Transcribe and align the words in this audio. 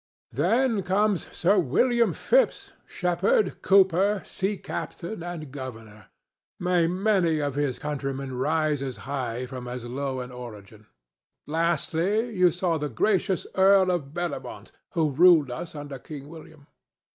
Then 0.31 0.81
comes 0.81 1.27
Sir 1.31 1.59
William 1.59 2.11
Phipps, 2.11 2.71
shepherd, 2.87 3.61
cooper, 3.61 4.23
sea 4.25 4.57
captain 4.57 5.21
and 5.21 5.51
governor. 5.51 6.07
May 6.59 6.87
many 6.87 7.37
of 7.39 7.53
his 7.53 7.77
countrymen 7.77 8.33
rise 8.33 8.81
as 8.81 8.97
high 9.05 9.45
from 9.45 9.67
as 9.67 9.85
low 9.85 10.19
an 10.21 10.31
origin! 10.31 10.87
Lastly, 11.45 12.35
you 12.35 12.49
saw 12.49 12.79
the 12.79 12.89
gracious 12.89 13.45
earl 13.53 13.91
of 13.91 14.11
Bellamont, 14.11 14.71
who 14.93 15.11
ruled 15.11 15.51
us 15.51 15.75
under 15.75 15.99
King 15.99 16.29
William." 16.29 16.65